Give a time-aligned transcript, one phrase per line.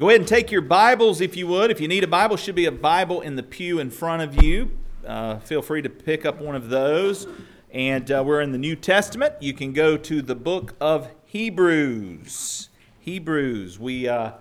[0.00, 1.70] Go ahead and take your Bibles if you would.
[1.70, 4.42] If you need a Bible, should be a Bible in the pew in front of
[4.42, 4.70] you.
[5.06, 7.26] Uh, feel free to pick up one of those.
[7.70, 9.34] And uh, we're in the New Testament.
[9.40, 12.70] You can go to the book of Hebrews.
[12.98, 13.78] Hebrews.
[13.78, 14.32] We uh,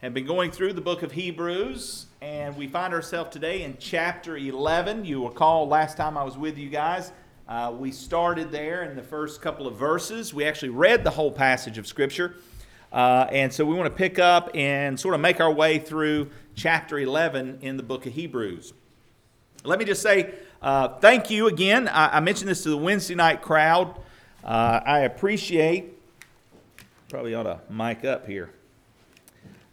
[0.00, 4.38] have been going through the book of Hebrews, and we find ourselves today in chapter
[4.38, 5.04] 11.
[5.04, 7.12] You recall last time I was with you guys,
[7.46, 10.32] uh, we started there in the first couple of verses.
[10.32, 12.36] We actually read the whole passage of Scripture.
[12.92, 16.30] Uh, and so we want to pick up and sort of make our way through
[16.54, 18.74] chapter 11 in the book of Hebrews.
[19.64, 21.88] Let me just say uh, thank you again.
[21.88, 23.98] I, I, mentioned this to the Wednesday night crowd.
[24.44, 25.98] Uh, I appreciate,
[27.08, 28.50] probably ought to mic up here.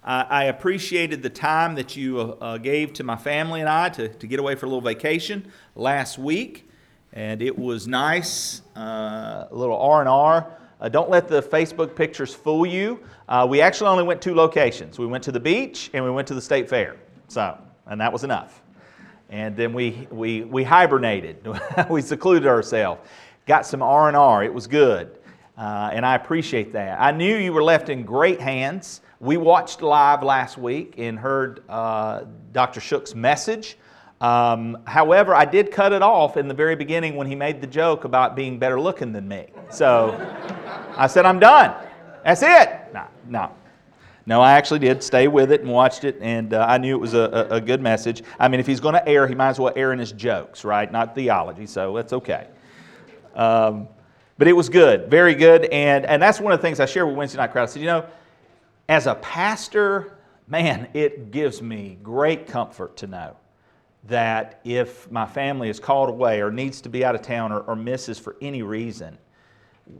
[0.02, 4.28] I appreciated the time that you uh, gave to my family and I to, to
[4.28, 6.68] get away for a little vacation last week.
[7.14, 10.58] And it was nice, uh, a little R&R.
[10.82, 13.00] Uh, don't let the Facebook pictures fool you.
[13.28, 14.98] Uh, we actually only went two locations.
[14.98, 16.96] We went to the beach and we went to the state fair.
[17.28, 18.62] So, and that was enough.
[19.30, 21.46] And then we, we, we hibernated.
[21.90, 23.02] we secluded ourselves.
[23.46, 24.44] Got some R&R.
[24.44, 25.18] It was good.
[25.58, 27.00] Uh, and I appreciate that.
[27.02, 29.02] I knew you were left in great hands.
[29.20, 32.80] We watched live last week and heard uh, Dr.
[32.80, 33.78] Shook's message.
[34.22, 37.68] Um, however, I did cut it off in the very beginning when he made the
[37.68, 39.48] joke about being better looking than me.
[39.70, 40.12] So
[41.00, 41.74] I said, I'm done.
[42.26, 42.94] That's it.
[42.94, 43.52] No, no.
[44.26, 47.00] No, I actually did stay with it and watched it, and uh, I knew it
[47.00, 48.22] was a, a, a, good message.
[48.38, 50.66] I mean, if he's going to err, he might as well err in his jokes,
[50.66, 50.92] right?
[50.92, 52.48] Not theology, so that's okay.
[53.34, 53.88] Um,
[54.38, 57.08] but it was good, very good, and, and that's one of the things I share
[57.08, 57.64] with Wednesday Night Crowd.
[57.64, 58.06] I said, you know,
[58.90, 63.38] as a pastor, man, it gives me great comfort to know
[64.10, 67.62] that if my family is called away or needs to be out of town or,
[67.62, 69.18] or misses for any reason,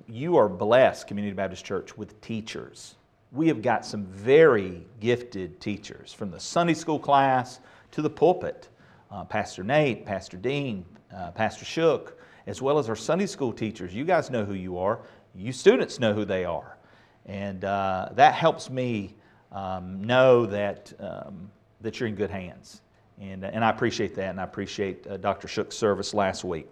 [0.08, 2.96] you are blessed, Community Baptist Church, with teachers.
[3.32, 7.60] We have got some very gifted teachers from the Sunday school class
[7.92, 8.70] to the pulpit.
[9.12, 13.94] Uh, Pastor Nate, Pastor Dean, uh, Pastor Shook, as well as our Sunday school teachers.
[13.94, 15.00] You guys know who you are.
[15.36, 16.78] You students know who they are.
[17.26, 19.16] And uh, that helps me
[19.52, 21.50] um, know that, um,
[21.82, 22.82] that you're in good hands.
[23.20, 25.48] And, and I appreciate that, and I appreciate uh, Dr.
[25.48, 26.70] Shook's service last week.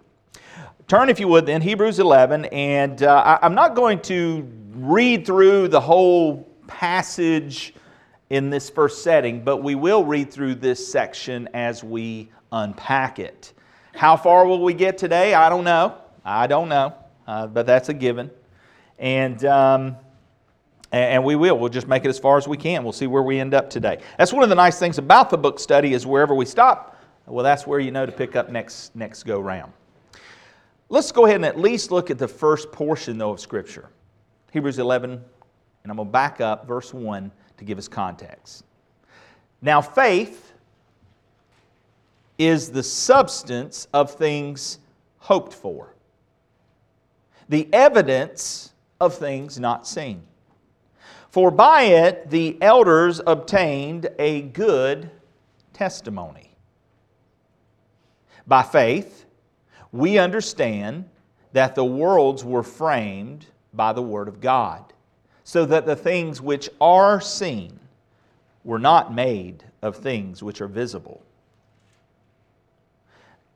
[0.86, 5.26] Turn, if you would, then, Hebrews 11, and uh, I, am not going to read
[5.26, 7.74] through the whole passage
[8.30, 13.52] in this first setting, but we will read through this section as we unpack it.
[13.94, 15.34] How far will we get today?
[15.34, 15.96] I don't know.
[16.24, 16.94] I don't know,
[17.26, 18.30] uh, but that's a given.
[18.98, 19.44] And.
[19.44, 19.96] Um,
[20.90, 21.58] and we will.
[21.58, 22.82] We'll just make it as far as we can.
[22.82, 23.98] We'll see where we end up today.
[24.16, 26.96] That's one of the nice things about the book study is wherever we stop,
[27.26, 29.72] well, that's where you know to pick up next, next go round.
[30.90, 33.90] Let's go ahead and at least look at the first portion, though, of Scripture.
[34.52, 35.22] Hebrews 11, and
[35.84, 38.64] I'm going to back up verse 1 to give us context.
[39.60, 40.52] Now, faith
[42.38, 44.78] is the substance of things
[45.18, 45.94] hoped for,
[47.48, 50.22] the evidence of things not seen.
[51.30, 55.10] For by it the elders obtained a good
[55.72, 56.54] testimony.
[58.46, 59.26] By faith,
[59.92, 61.08] we understand
[61.52, 64.92] that the worlds were framed by the Word of God,
[65.44, 67.78] so that the things which are seen
[68.64, 71.22] were not made of things which are visible.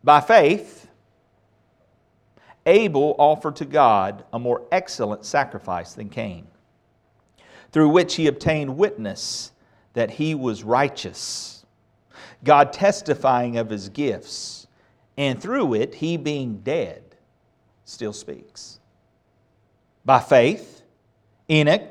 [0.04, 0.88] By faith,
[2.64, 6.46] Abel offered to God a more excellent sacrifice than Cain
[7.72, 9.52] through which he obtained witness
[9.94, 11.64] that he was righteous,
[12.44, 14.61] God testifying of his gifts,
[15.16, 17.02] and through it, he being dead,
[17.84, 18.80] still speaks.
[20.04, 20.82] By faith,
[21.50, 21.82] Enoch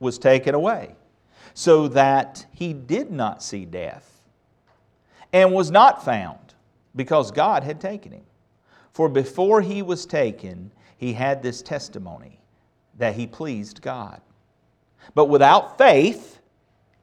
[0.00, 0.94] was taken away,
[1.54, 4.22] so that he did not see death,
[5.32, 6.54] and was not found,
[6.96, 8.24] because God had taken him.
[8.92, 12.38] For before he was taken, he had this testimony
[12.98, 14.20] that he pleased God.
[15.14, 16.40] But without faith,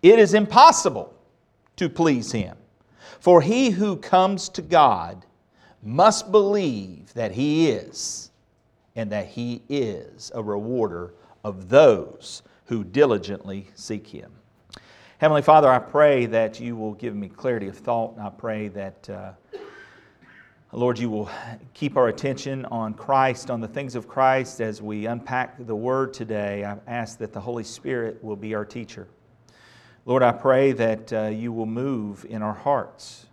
[0.01, 1.13] it is impossible
[1.75, 2.55] to please Him.
[3.19, 5.25] For he who comes to God
[5.83, 8.31] must believe that He is,
[8.95, 14.31] and that He is a rewarder of those who diligently seek Him.
[15.19, 18.67] Heavenly Father, I pray that you will give me clarity of thought, and I pray
[18.69, 19.09] that.
[19.09, 19.31] Uh,
[20.71, 21.31] Lord, you will
[21.73, 26.13] keep our attention on Christ, on the things of Christ as we unpack the Word
[26.13, 26.63] today.
[26.63, 29.07] I ask that the Holy Spirit will be our teacher.
[30.05, 33.25] Lord, I pray that uh, you will move in our hearts,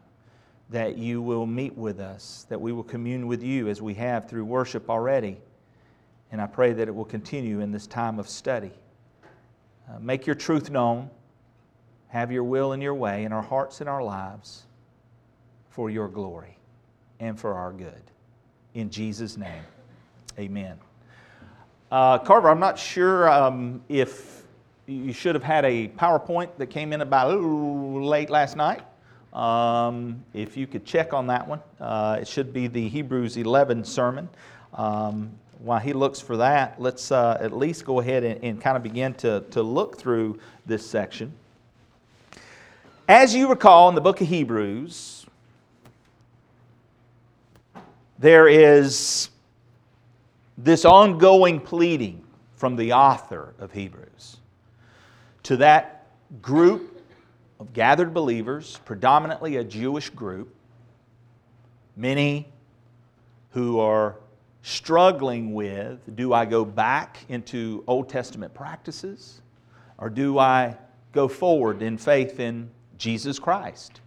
[0.70, 4.28] that you will meet with us, that we will commune with you as we have
[4.28, 5.36] through worship already.
[6.32, 8.72] And I pray that it will continue in this time of study.
[9.88, 11.08] Uh, make your truth known.
[12.08, 14.64] have your will and your way in our hearts and our lives
[15.68, 16.56] for your glory
[17.20, 18.02] and for our good.
[18.74, 19.62] In Jesus' name,
[20.38, 20.78] amen.
[21.90, 24.42] Uh, Carver, I'm not sure um, if
[24.86, 28.82] you should have had a PowerPoint that came in about ooh, late last night.
[29.36, 33.84] Um, if you could check on that one, uh, it should be the Hebrews 11
[33.84, 34.30] sermon.
[34.72, 38.78] Um, while he looks for that, let's uh, at least go ahead and, and kind
[38.78, 41.34] of begin to, to look through this section.
[43.08, 45.26] As you recall in the book of Hebrews,
[48.18, 49.28] there is
[50.56, 52.24] this ongoing pleading
[52.54, 54.38] from the author of Hebrews
[55.42, 56.06] to that
[56.40, 56.95] group
[57.58, 60.54] of gathered believers, predominantly a Jewish group,
[61.96, 62.48] many
[63.50, 64.16] who are
[64.62, 69.40] struggling with do I go back into Old Testament practices
[69.98, 70.76] or do I
[71.12, 72.68] go forward in faith in
[72.98, 74.00] Jesus Christ?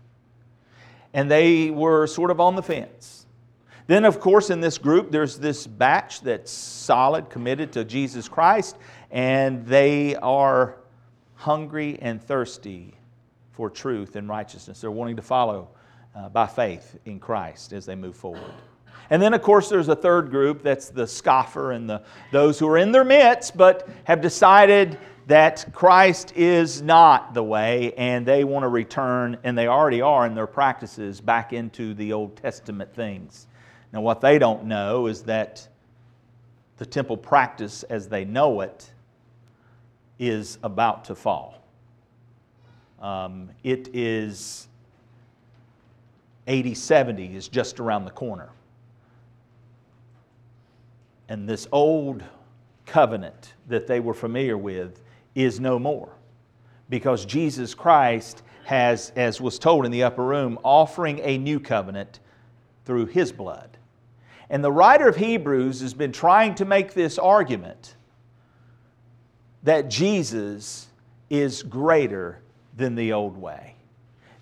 [1.13, 3.25] And they were sort of on the fence.
[3.87, 8.77] Then, of course, in this group, there's this batch that's solid, committed to Jesus Christ,
[9.09, 10.75] and they are
[11.33, 12.93] hungry and thirsty
[13.59, 14.79] for truth and righteousness.
[14.79, 15.67] They're wanting to follow
[16.15, 18.53] uh, by faith in Christ as they move forward.
[19.09, 22.01] And then, of course, there's a third group that's the scoffer and the,
[22.31, 24.97] those who are in their midst but have decided
[25.27, 30.25] that Christ is not the way and they want to return, and they already are
[30.25, 33.47] in their practices, back into the Old Testament things.
[33.91, 35.67] Now, what they don't know is that
[36.77, 38.89] the temple practice as they know it
[40.17, 41.59] is about to fall.
[43.01, 44.67] Um, it is
[46.47, 48.49] AD 70 is just around the corner
[51.29, 52.23] and this old
[52.87, 54.99] covenant that they were familiar with
[55.35, 56.09] is no more.
[56.89, 62.19] Because Jesus Christ has, as was told in the upper room, offering a new covenant
[62.83, 63.77] through his blood.
[64.49, 67.95] And the writer of Hebrews has been trying to make this argument
[69.61, 70.87] that Jesus
[71.29, 72.41] is greater
[72.79, 73.75] than the old way.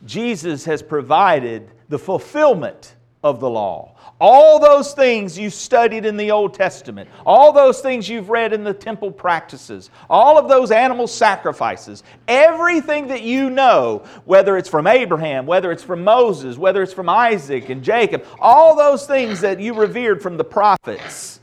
[0.05, 3.95] Jesus has provided the fulfillment of the law.
[4.19, 8.63] All those things you studied in the Old Testament, all those things you've read in
[8.63, 14.87] the temple practices, all of those animal sacrifices, everything that you know, whether it's from
[14.87, 19.59] Abraham, whether it's from Moses, whether it's from Isaac and Jacob, all those things that
[19.59, 21.39] you revered from the prophets,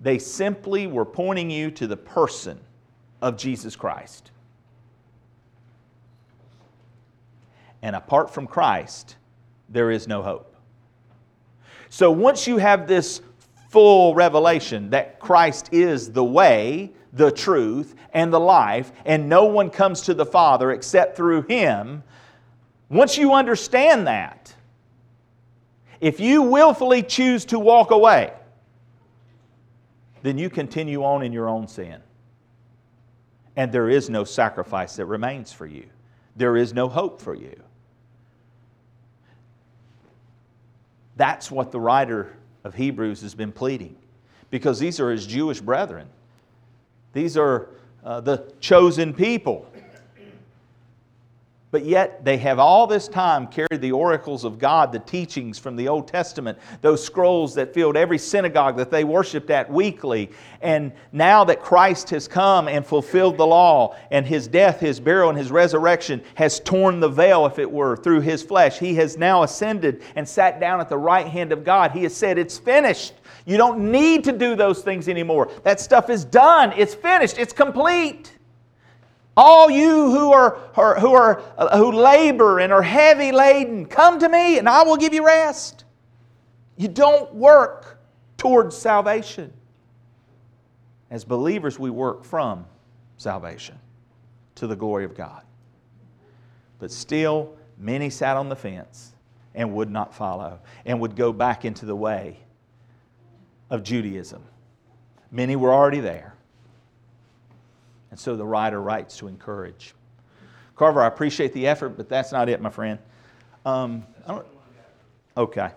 [0.00, 2.60] they simply were pointing you to the person
[3.22, 4.30] of Jesus Christ.
[7.86, 9.14] And apart from Christ,
[9.68, 10.56] there is no hope.
[11.88, 13.20] So once you have this
[13.70, 19.70] full revelation that Christ is the way, the truth, and the life, and no one
[19.70, 22.02] comes to the Father except through Him,
[22.88, 24.52] once you understand that,
[26.00, 28.32] if you willfully choose to walk away,
[30.24, 32.00] then you continue on in your own sin.
[33.54, 35.86] And there is no sacrifice that remains for you,
[36.34, 37.62] there is no hope for you.
[41.16, 42.32] That's what the writer
[42.64, 43.96] of Hebrews has been pleading
[44.50, 46.08] because these are his Jewish brethren.
[47.12, 47.70] These are
[48.04, 49.70] uh, the chosen people.
[51.76, 55.76] But yet they have all this time carried the oracles of God, the teachings from
[55.76, 60.30] the Old Testament, those scrolls that filled every synagogue that they worshiped at weekly.
[60.62, 65.28] And now that Christ has come and fulfilled the law, and his death, his burial,
[65.28, 69.18] and his resurrection has torn the veil, if it were, through his flesh, he has
[69.18, 71.90] now ascended and sat down at the right hand of God.
[71.90, 73.12] He has said, It's finished.
[73.44, 75.50] You don't need to do those things anymore.
[75.62, 78.32] That stuff is done, it's finished, it's complete.
[79.36, 84.28] All you who are, who are uh, who labor and are heavy laden, come to
[84.28, 85.84] me and I will give you rest.
[86.76, 87.98] You don't work
[88.38, 89.52] towards salvation.
[91.10, 92.66] As believers, we work from
[93.18, 93.78] salvation
[94.56, 95.42] to the glory of God.
[96.78, 99.12] But still, many sat on the fence
[99.54, 102.38] and would not follow and would go back into the way
[103.70, 104.42] of Judaism.
[105.30, 106.35] Many were already there.
[108.10, 109.94] And so the writer writes to encourage.
[110.76, 112.98] Carver, I appreciate the effort, but that's not it, my friend.
[113.64, 114.04] Um,
[115.36, 115.70] okay,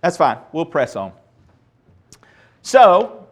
[0.00, 0.38] that's fine.
[0.52, 1.12] We'll press on.
[2.62, 3.26] So,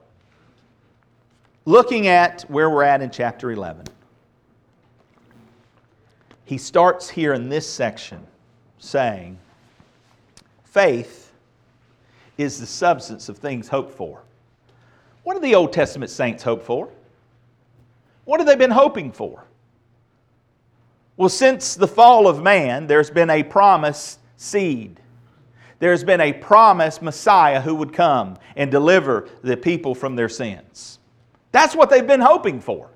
[1.65, 3.87] looking at where we're at in chapter 11,
[6.45, 8.27] he starts here in this section
[8.79, 9.39] saying,
[10.65, 11.33] Faith
[12.39, 14.23] is the substance of things hoped for.
[15.25, 16.89] What do the Old Testament saints hope for?
[18.29, 19.47] What have they been hoping for?
[21.17, 25.01] Well, since the fall of man, there's been a promised seed.
[25.79, 30.99] There's been a promised Messiah who would come and deliver the people from their sins.
[31.53, 32.91] That's what they've been hoping for.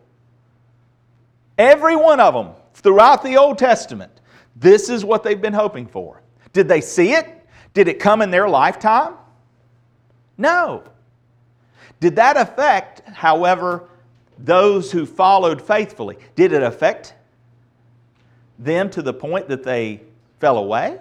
[1.57, 4.13] Every one of them throughout the Old Testament,
[4.55, 6.21] this is what they've been hoping for.
[6.53, 7.27] Did they see it?
[7.73, 9.15] Did it come in their lifetime?
[10.37, 10.85] No.
[12.01, 13.89] Did that affect, however,
[14.45, 16.19] those who followed faithfully?
[16.35, 17.15] Did it affect
[18.59, 20.03] them to the point that they
[20.41, 20.99] fell away?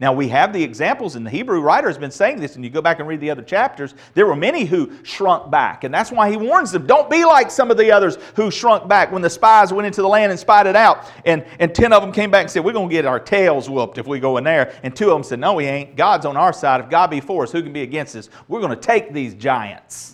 [0.00, 2.70] Now, we have the examples, and the Hebrew writer has been saying this, and you
[2.70, 3.94] go back and read the other chapters.
[4.14, 7.48] There were many who shrunk back, and that's why he warns them don't be like
[7.48, 10.38] some of the others who shrunk back when the spies went into the land and
[10.38, 11.06] spied it out.
[11.24, 13.70] And, and 10 of them came back and said, We're going to get our tails
[13.70, 14.74] whooped if we go in there.
[14.82, 15.94] And two of them said, No, we ain't.
[15.94, 16.80] God's on our side.
[16.80, 18.28] If God be for us, who can be against us?
[18.48, 20.13] We're going to take these giants.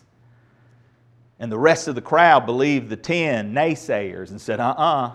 [1.40, 5.06] And the rest of the crowd believed the 10 naysayers and said, Uh uh-uh.
[5.06, 5.12] uh.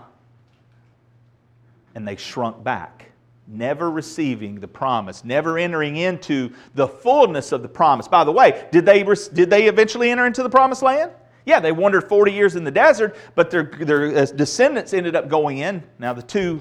[1.94, 3.06] And they shrunk back
[3.48, 8.08] never receiving the promise, never entering into the fullness of the promise.
[8.08, 11.12] By the way, did they, did they eventually enter into the promised land?
[11.44, 15.28] Yeah, they wandered 40 years in the desert, but their, their uh, descendants ended up
[15.28, 15.82] going in.
[15.98, 16.60] Now, the two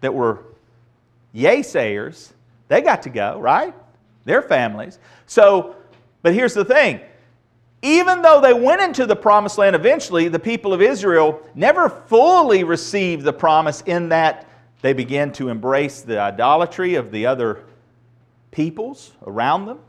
[0.00, 0.44] that were
[1.34, 2.32] yaysayers,
[2.68, 3.74] they got to go, right?
[4.24, 4.98] Their families.
[5.26, 5.76] So,
[6.22, 7.00] but here's the thing
[7.84, 12.64] even though they went into the promised land eventually, the people of Israel never fully
[12.64, 14.48] received the promise in that
[14.80, 17.62] they began to embrace the idolatry of the other
[18.50, 19.80] peoples around them.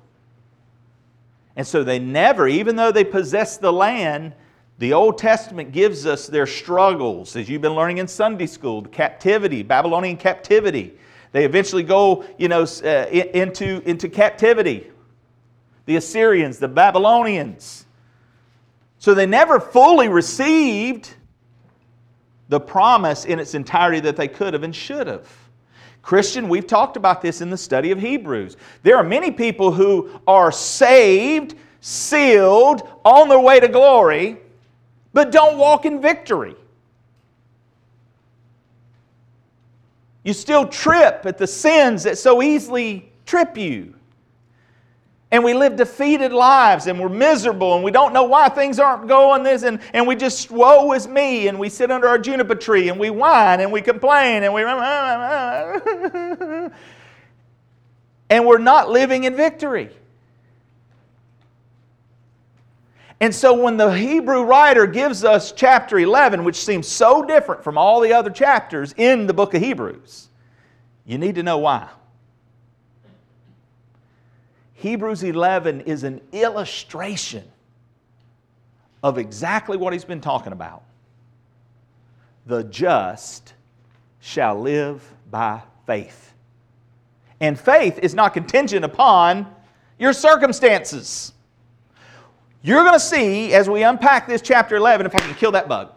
[1.55, 4.33] And so they never, even though they possessed the land,
[4.77, 8.89] the Old Testament gives us their struggles, as you've been learning in Sunday school, the
[8.89, 10.95] captivity, Babylonian captivity.
[11.31, 14.91] They eventually go, you know, uh, into, into captivity.
[15.85, 17.84] The Assyrians, the Babylonians.
[19.05, 21.13] So they never fully received
[22.49, 25.29] the promise in its entirety that they could have and should have.
[26.01, 28.57] Christian, we've talked about this in the study of Hebrews.
[28.81, 34.37] There are many people who are saved, sealed, on their way to glory,
[35.13, 36.55] but don't walk in victory.
[40.23, 43.93] You still trip at the sins that so easily trip you
[45.31, 49.07] and we live defeated lives and we're miserable and we don't know why things aren't
[49.07, 52.55] going this and, and we just woe is me and we sit under our juniper
[52.55, 54.61] tree and we whine and we complain and we
[58.29, 59.89] and we're not living in victory.
[63.19, 67.77] And so when the hebrew writer gives us chapter 11 which seems so different from
[67.77, 70.27] all the other chapters in the book of hebrews
[71.05, 71.87] you need to know why
[74.75, 77.43] Hebrews 11 is an illustration
[79.01, 80.83] of exactly what he's been talking about.
[82.45, 83.53] The just
[84.19, 86.33] shall live by faith.
[87.39, 89.47] And faith is not contingent upon
[89.97, 91.33] your circumstances.
[92.61, 95.67] You're going to see as we unpack this chapter 11 if I can kill that
[95.67, 95.91] bug.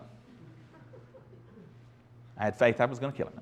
[2.37, 3.35] I had faith I was going to kill it.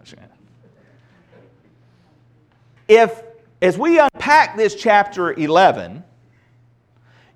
[2.88, 3.22] If
[3.62, 6.04] as we unpack this chapter 11,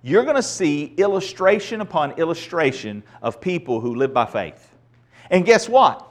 [0.03, 4.75] you're going to see illustration upon illustration of people who live by faith.
[5.31, 6.07] And guess what?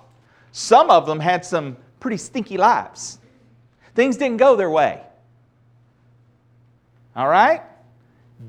[0.52, 3.20] Some of them had some pretty stinky lives.
[3.96, 5.02] Things didn't go their way.
[7.16, 7.62] All right?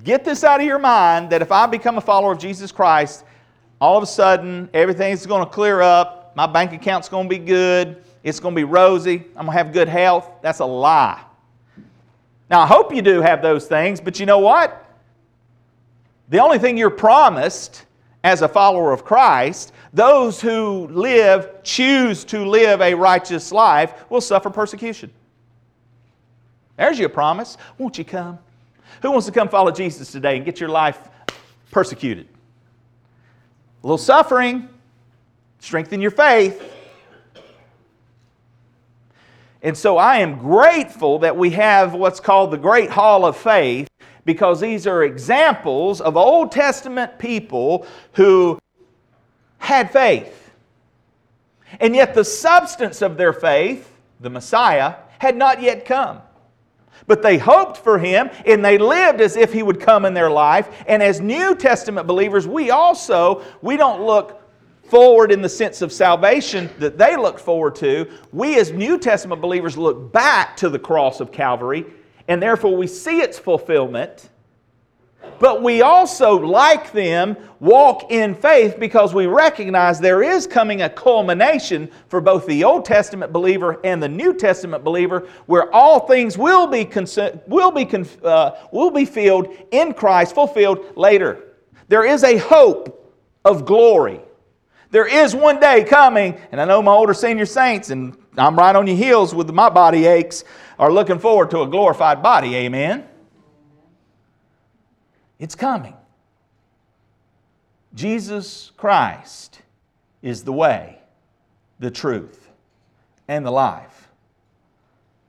[0.04, 3.24] Get this out of your mind that if I become a follower of Jesus Christ,
[3.80, 7.44] all of a sudden everything's going to clear up, my bank account's going to be
[7.44, 10.30] good, it's going to be rosy, I'm going to have good health.
[10.42, 11.24] That's a lie.
[12.50, 14.84] Now, I hope you do have those things, but you know what?
[16.30, 17.86] The only thing you're promised
[18.24, 24.20] as a follower of Christ, those who live, choose to live a righteous life, will
[24.20, 25.10] suffer persecution.
[26.76, 27.56] There's your promise.
[27.78, 28.38] Won't you come?
[29.02, 30.98] Who wants to come follow Jesus today and get your life
[31.70, 32.26] persecuted?
[33.82, 34.68] A little suffering,
[35.60, 36.62] strengthen your faith.
[39.62, 43.88] And so I am grateful that we have what's called the Great Hall of Faith
[44.24, 48.58] because these are examples of Old Testament people who
[49.58, 50.50] had faith.
[51.78, 56.22] And yet the substance of their faith, the Messiah, had not yet come.
[57.06, 60.30] But they hoped for him and they lived as if he would come in their
[60.30, 60.68] life.
[60.86, 64.39] And as New Testament believers, we also, we don't look
[64.90, 69.40] forward in the sense of salvation that they looked forward to, we as New Testament
[69.40, 71.86] believers look back to the cross of Calvary,
[72.28, 74.28] and therefore we see its fulfillment
[75.38, 80.90] But we also, like them, walk in faith because we recognize there is coming a
[80.90, 86.36] culmination for both the Old Testament believer and the New Testament believer where all things
[86.36, 86.88] will be,
[87.46, 87.88] will be,
[88.22, 91.54] uh, will be filled in Christ, fulfilled later.
[91.88, 94.20] There is a hope of glory.
[94.90, 98.74] There is one day coming, and I know my older senior saints, and I'm right
[98.74, 100.44] on your heels with my body aches,
[100.78, 102.56] are looking forward to a glorified body.
[102.56, 103.06] Amen.
[105.38, 105.94] It's coming.
[107.94, 109.62] Jesus Christ
[110.22, 110.98] is the way,
[111.78, 112.48] the truth,
[113.28, 114.08] and the life.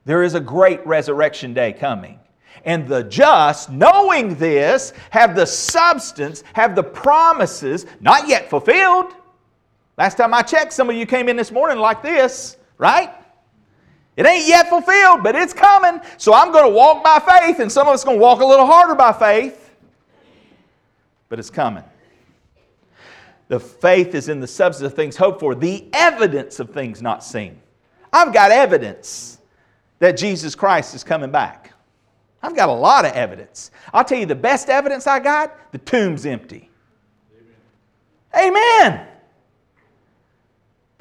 [0.06, 2.20] There is a great resurrection day coming.
[2.66, 9.14] And the just, knowing this, have the substance, have the promises, not yet fulfilled.
[10.02, 13.14] Last time I checked, some of you came in this morning like this, right?
[14.18, 16.02] It ain't yet fulfilled, but it's coming.
[16.18, 18.46] So I'm going to walk by faith, and some of us going to walk a
[18.46, 19.62] little harder by faith
[21.32, 21.86] but it's coming.
[23.48, 27.24] The faith is in the substance of things hoped for, the evidence of things not
[27.24, 27.58] seen.
[28.12, 29.40] I've got evidence
[30.00, 31.72] that Jesus Christ is coming back.
[32.44, 33.72] I've got a lot of evidence.
[33.94, 36.70] I'll tell you the best evidence I got the tomb's empty.
[38.36, 38.50] Amen.
[38.50, 39.08] Amen.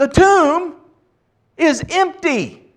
[0.00, 0.76] The tomb
[1.58, 2.72] is empty.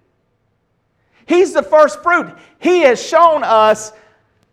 [1.26, 2.36] He's the first fruit.
[2.60, 3.94] He has shown us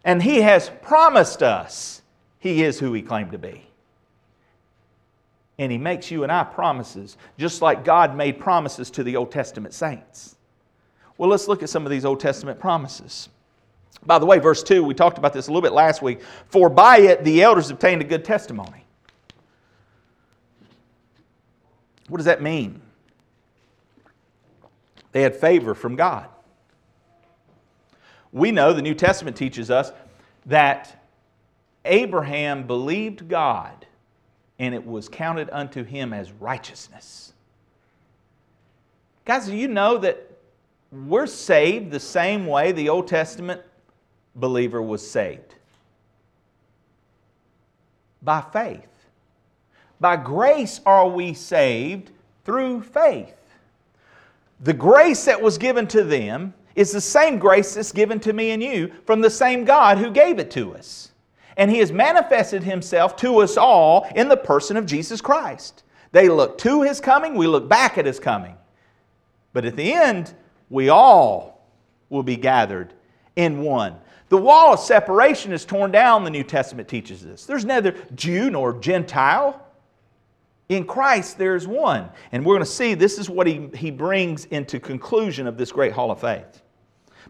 [0.05, 2.01] and He has promised us
[2.39, 3.67] he is who He claimed to be.
[5.59, 9.33] And He makes you and I promises, just like God made promises to the Old
[9.33, 10.37] Testament saints.
[11.19, 13.31] Well, let's look at some of these Old Testament promises.
[14.07, 16.21] By the way, verse 2, we talked about this a little bit last week.
[16.47, 18.80] For by it the elders obtained a good testimony.
[22.11, 22.83] What does that mean?
[25.13, 26.29] They had favor from God.
[28.33, 29.93] We know the New Testament teaches us
[30.47, 31.05] that
[31.85, 33.87] Abraham believed God,
[34.59, 37.33] and it was counted unto him as righteousness.
[39.25, 40.31] Guys, do you know that
[40.91, 43.63] we're saved the same way the Old Testament
[44.35, 45.55] believer was saved?
[48.21, 48.90] By faith.
[50.01, 52.11] By grace are we saved
[52.45, 53.37] through faith.
[54.61, 58.51] The grace that was given to them is the same grace that's given to me
[58.51, 61.11] and you from the same God who gave it to us
[61.61, 65.83] and he has manifested himself to us all in the person of Jesus Christ.
[66.11, 68.57] They look to his coming, we look back at his coming.
[69.53, 70.33] But at the end,
[70.71, 71.69] we all
[72.09, 72.95] will be gathered
[73.37, 73.97] in one.
[74.31, 77.45] The wall of separation is torn down, the New Testament teaches this.
[77.45, 79.67] There's neither Jew nor Gentile.
[80.71, 82.09] In Christ, there's one.
[82.31, 85.73] And we're going to see this is what he, he brings into conclusion of this
[85.73, 86.63] great hall of faith.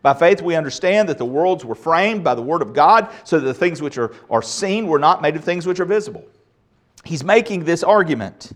[0.02, 3.40] By faith, we understand that the worlds were framed by the Word of God, so
[3.40, 6.22] that the things which are, are seen were not made of things which are visible.
[7.02, 8.52] He's making this argument.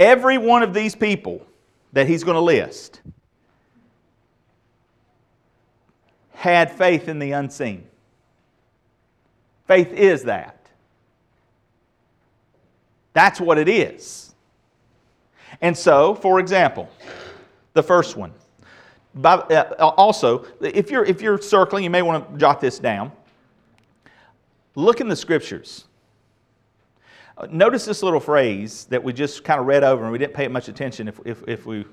[0.00, 1.46] Every one of these people
[1.92, 3.00] that he's going to list
[6.32, 7.86] had faith in the unseen.
[9.66, 10.58] Faith is that.
[13.12, 14.34] That's what it is.
[15.60, 16.90] And so, for example,
[17.74, 18.32] the first one.
[19.14, 23.12] By, uh, also, if you're, if you're circling, you may want to jot this down.
[24.74, 25.84] Look in the scriptures.
[27.36, 30.34] Uh, notice this little phrase that we just kind of read over and we didn't
[30.34, 31.84] pay much attention if, if, if we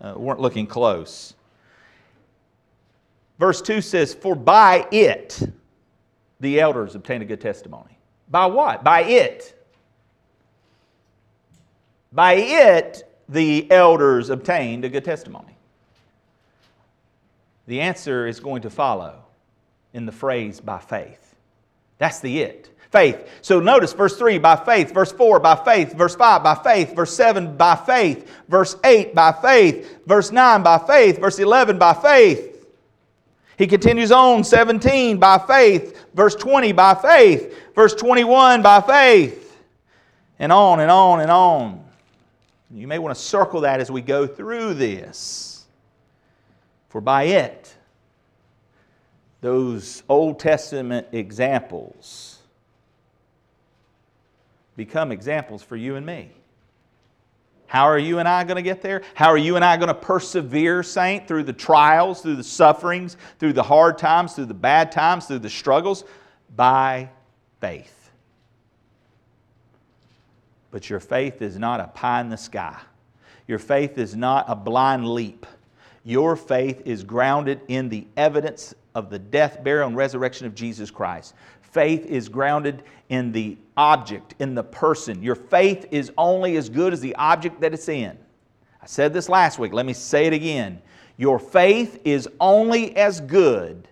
[0.00, 1.34] uh, weren't looking close.
[3.38, 5.42] Verse 2 says, For by it
[6.40, 7.98] the elders obtained a good testimony.
[8.30, 8.84] By what?
[8.84, 9.54] By it.
[12.12, 15.56] By it, the elders obtained a good testimony?
[17.66, 19.24] The answer is going to follow
[19.92, 21.34] in the phrase by faith.
[21.98, 22.70] That's the it.
[22.90, 23.28] Faith.
[23.42, 27.14] So notice verse 3 by faith, verse 4 by faith, verse 5 by faith, verse
[27.14, 32.57] 7 by faith, verse 8 by faith, verse 9 by faith, verse 11 by faith.
[33.58, 39.60] He continues on 17 by faith, verse 20 by faith, verse 21 by faith,
[40.38, 41.84] and on and on and on.
[42.70, 45.66] You may want to circle that as we go through this.
[46.88, 47.74] For by it,
[49.40, 52.38] those Old Testament examples
[54.76, 56.30] become examples for you and me.
[57.68, 59.02] How are you and I going to get there?
[59.14, 63.18] How are you and I going to persevere, saint, through the trials, through the sufferings,
[63.38, 66.04] through the hard times, through the bad times, through the struggles?
[66.56, 67.10] By
[67.60, 68.10] faith.
[70.70, 72.78] But your faith is not a pie in the sky.
[73.46, 75.46] Your faith is not a blind leap.
[76.04, 80.90] Your faith is grounded in the evidence of the death, burial, and resurrection of Jesus
[80.90, 81.34] Christ.
[81.78, 85.22] Faith is grounded in the object, in the person.
[85.22, 88.18] Your faith is only as good as the object that it's in.
[88.82, 89.72] I said this last week.
[89.72, 90.82] Let me say it again.
[91.18, 93.86] Your faith is only as good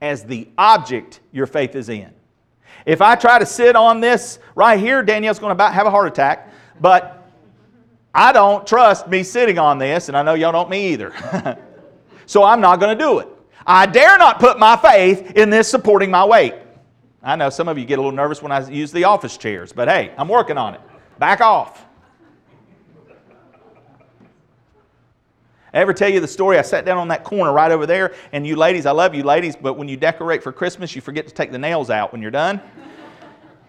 [0.00, 2.10] as the object your faith is in.
[2.86, 5.90] If I try to sit on this right here, Danielle's going to about have a
[5.90, 6.50] heart attack.
[6.80, 7.30] But
[8.14, 11.12] I don't trust me sitting on this, and I know y'all don't me either.
[12.24, 13.28] so I'm not going to do it.
[13.66, 16.54] I dare not put my faith in this supporting my weight.
[17.28, 19.70] I know some of you get a little nervous when I use the office chairs,
[19.70, 20.80] but hey, I'm working on it.
[21.18, 21.84] Back off.
[25.74, 26.58] I ever tell you the story?
[26.58, 29.24] I sat down on that corner right over there, and you ladies, I love you
[29.24, 32.22] ladies, but when you decorate for Christmas, you forget to take the nails out when
[32.22, 32.62] you're done.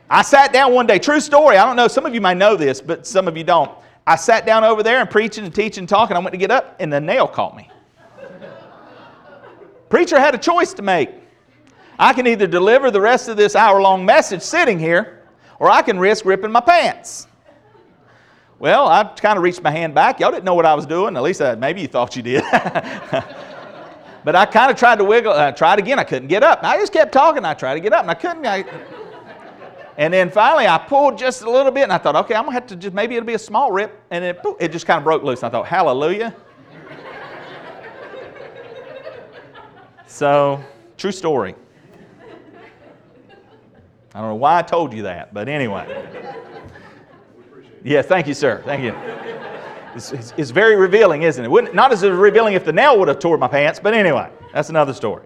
[0.09, 1.57] I sat down one day, true story.
[1.57, 3.69] I don't know, some of you might know this, but some of you don't.
[4.07, 6.15] I sat down over there and preaching and teaching and talking.
[6.15, 7.69] I went to get up, and the nail caught me.
[9.89, 11.18] Preacher had a choice to make.
[11.99, 15.21] I can either deliver the rest of this hour long message sitting here,
[15.59, 17.27] or I can risk ripping my pants.
[18.57, 20.21] Well, I kind of reached my hand back.
[20.21, 21.17] Y'all didn't know what I was doing.
[21.17, 22.43] At least uh, maybe you thought you did.
[24.23, 25.33] but I kind of tried to wiggle.
[25.33, 25.99] I uh, tried again.
[25.99, 26.61] I couldn't get up.
[26.63, 27.43] I just kept talking.
[27.43, 28.45] I tried to get up, and I couldn't.
[28.45, 28.65] I...
[29.97, 32.53] and then finally, I pulled just a little bit, and I thought, okay, I'm gonna
[32.53, 35.03] have to just maybe it'll be a small rip, and it, it just kind of
[35.03, 35.43] broke loose.
[35.43, 36.33] And I thought, hallelujah.
[40.07, 40.61] so,
[40.97, 41.55] true story.
[44.19, 45.87] I don't know why I told you that, but anyway.
[47.85, 48.61] Yeah, thank you, sir.
[48.65, 48.93] Thank you.
[49.95, 51.47] It's, it's, it's very revealing, isn't it?
[51.49, 54.67] Wouldn't, not as revealing if the nail would have tore my pants, but anyway, that's
[54.67, 55.23] another story.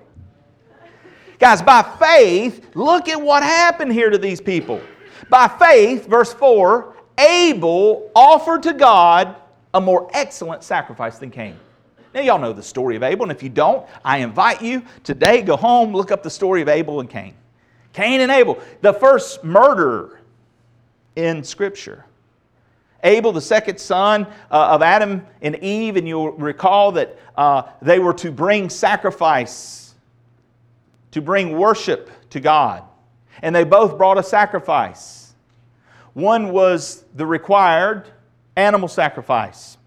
[1.40, 4.80] Guys, by faith, look at what happened here to these people.
[5.28, 9.38] By faith, verse 4, Abel offered to God
[9.74, 11.58] a more excellent sacrifice than Cain.
[12.14, 15.42] Now, y'all know the story of Abel, and if you don't, I invite you today,
[15.42, 17.34] go home, look up the story of Abel and Cain.
[17.94, 20.20] Cain and Abel, the first murderer
[21.16, 22.06] in Scripture.
[23.04, 28.00] Abel, the second son uh, of Adam and Eve, and you'll recall that uh, they
[28.00, 29.94] were to bring sacrifice,
[31.12, 32.84] to bring worship to God.
[33.42, 35.34] And they both brought a sacrifice.
[36.14, 38.08] One was the required
[38.56, 39.78] animal sacrifice.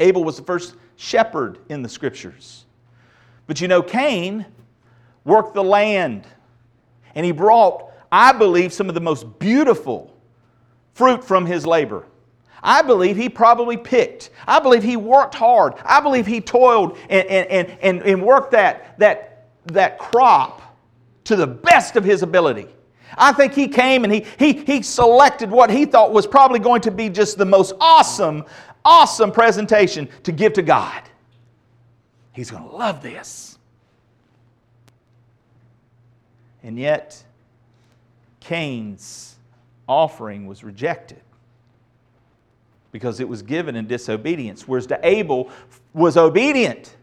[0.00, 2.64] Abel was the first shepherd in the scriptures.
[3.46, 4.46] But you know, Cain
[5.24, 6.26] worked the land,
[7.14, 10.16] and he brought, I believe, some of the most beautiful
[10.94, 12.06] fruit from his labor.
[12.62, 14.30] I believe he probably picked.
[14.46, 15.74] I believe he worked hard.
[15.84, 20.60] I believe he toiled and, and, and, and worked that, that, that crop
[21.24, 22.68] to the best of his ability.
[23.16, 26.80] I think he came and he, he, he selected what he thought was probably going
[26.82, 28.44] to be just the most awesome,
[28.84, 31.02] awesome presentation to give to God.
[32.32, 33.58] He's going to love this.
[36.62, 37.22] And yet,
[38.40, 39.36] Cain's
[39.88, 41.20] offering was rejected
[42.92, 45.50] because it was given in disobedience, whereas to Abel
[45.94, 46.96] was obedient.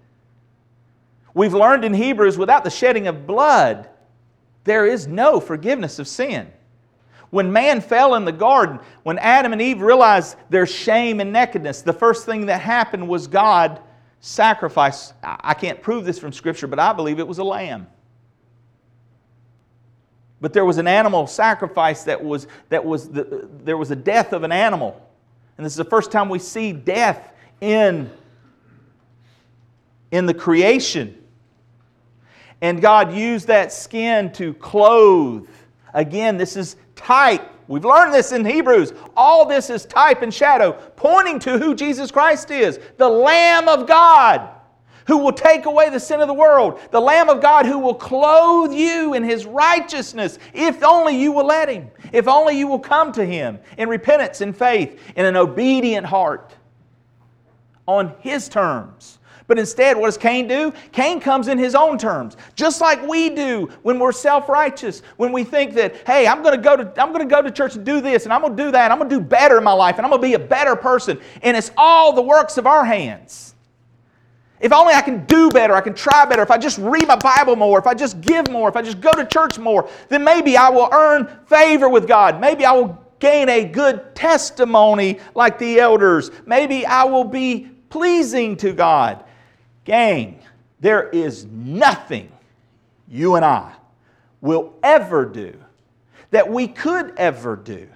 [1.33, 3.89] We've learned in Hebrews without the shedding of blood,
[4.63, 6.51] there is no forgiveness of sin.
[7.29, 11.81] When man fell in the garden, when Adam and Eve realized their shame and nakedness,
[11.81, 13.81] the first thing that happened was God
[14.19, 15.13] sacrificed.
[15.21, 17.87] I can't prove this from Scripture, but I believe it was a lamb.
[20.39, 24.33] But there was an animal sacrifice that was, that was the, there was a death
[24.33, 25.01] of an animal.
[25.57, 28.11] And this is the first time we see death in,
[30.11, 31.17] in the creation.
[32.61, 35.47] And God used that skin to clothe.
[35.93, 37.49] Again, this is type.
[37.67, 38.93] We've learned this in Hebrews.
[39.15, 43.87] All this is type and shadow, pointing to who Jesus Christ is the Lamb of
[43.87, 44.56] God
[45.07, 47.95] who will take away the sin of the world, the Lamb of God who will
[47.95, 52.79] clothe you in his righteousness, if only you will let him, if only you will
[52.79, 56.53] come to him in repentance in faith, in an obedient heart,
[57.87, 59.17] on his terms.
[59.47, 60.73] But instead, what does Cain do?
[60.91, 65.45] Cain comes in his own terms, just like we do when we're self-righteous, when we
[65.45, 68.25] think that, hey, I'm gonna go to I'm gonna go to church and do this,
[68.25, 70.21] and I'm gonna do that, I'm gonna do better in my life, and I'm gonna
[70.21, 71.17] be a better person.
[71.43, 73.55] And it's all the works of our hands.
[74.59, 77.15] If only I can do better, I can try better, if I just read my
[77.15, 80.23] Bible more, if I just give more, if I just go to church more, then
[80.23, 82.41] maybe I will earn favor with God.
[82.41, 86.31] Maybe I will gain a good testimony like the elders.
[86.45, 89.23] Maybe I will be pleasing to God.
[89.85, 90.39] Gang,
[90.79, 92.31] there is nothing
[93.07, 93.73] you and I
[94.41, 95.55] will ever do
[96.31, 97.87] that we could ever do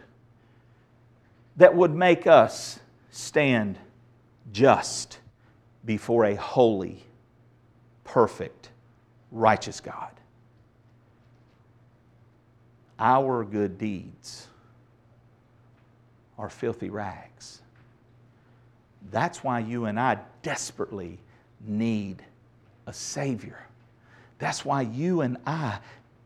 [1.58, 2.80] that would make us
[3.12, 3.78] stand
[4.52, 5.20] just
[5.86, 7.04] before a holy,
[8.04, 8.70] perfect,
[9.32, 10.12] righteous God.
[13.00, 14.48] Our good deeds
[16.38, 17.62] are filthy rags.
[19.12, 21.18] That's why you and I desperately
[21.66, 22.24] need
[22.86, 23.60] a Savior.
[24.38, 25.80] That's why you and I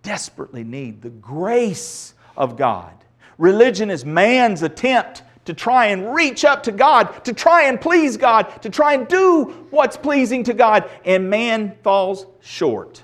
[0.03, 2.93] desperately need the grace of God.
[3.37, 8.17] Religion is man's attempt to try and reach up to God, to try and please
[8.17, 13.03] God, to try and do what's pleasing to God, and man falls short.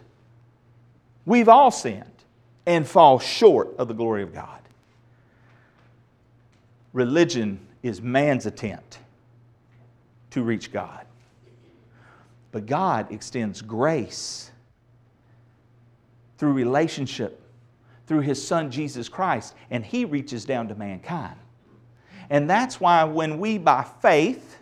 [1.25, 2.06] We've all sinned
[2.65, 4.60] and fall short of the glory of God.
[6.93, 8.99] Religion is man's attempt
[10.32, 11.06] to reach God.
[12.51, 14.51] But God extends grace
[16.38, 17.41] through relationship
[18.08, 21.38] through his son Jesus Christ, and he reaches down to mankind.
[22.31, 24.57] And that's why when we, by faith,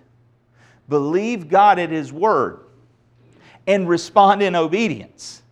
[0.89, 2.61] believe God at His Word
[3.67, 5.43] and respond in obedience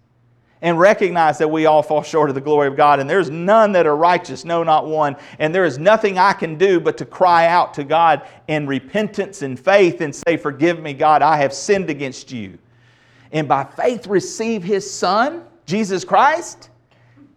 [0.64, 3.72] and recognize that we all fall short of the glory of God and there's none
[3.74, 7.06] that are righteous, no, not one, and there is nothing I can do but to
[7.06, 11.54] cry out to God in repentance and faith and say, Forgive me, God, I have
[11.54, 12.58] sinned against you.
[13.32, 16.72] And by faith receive His Son, Jesus Christ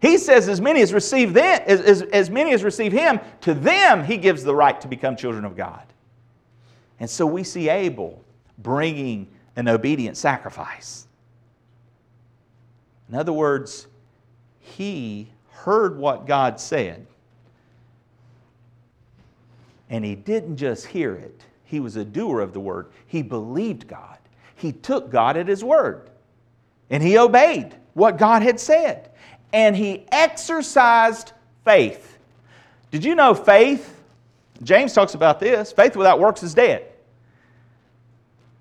[0.01, 3.53] he says, as many as receive them, as, as, as many as receive him, to
[3.53, 5.85] them he gives the right to become children of God.
[6.99, 8.23] And so we see Abel
[8.59, 11.07] bringing an obedient sacrifice.
[13.11, 13.89] In other words,
[14.61, 17.07] he heard what God said,
[19.91, 22.91] and he didn't just hear it, he was a doer of the word.
[23.07, 24.19] He believed God.
[24.57, 26.11] He took God at his word,
[26.89, 29.10] and he obeyed what God had said
[29.53, 31.33] and he exercised
[31.65, 32.19] faith.
[32.91, 34.01] Did you know faith?
[34.63, 36.87] James talks about this faith without works is dead.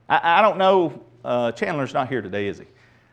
[0.07, 2.65] I, I don't know, uh, Chandler's not here today, is he?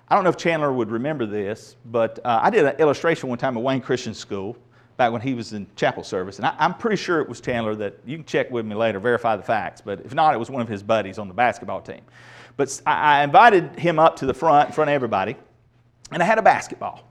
[0.09, 3.39] I don't know if Chandler would remember this, but uh, I did an illustration one
[3.39, 4.57] time at Wayne Christian School
[4.97, 6.39] back when he was in chapel service.
[6.39, 9.01] And I, am pretty sure it was Chandler that you can check with me later,
[9.01, 9.81] verify the facts.
[9.81, 12.01] But if not, it was one of his buddies on the basketball team.
[12.57, 15.37] But I, I invited him up to the front in front of everybody,
[16.13, 17.05] and I had a basketball.